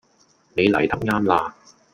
[0.55, 1.55] 你黎得岩啦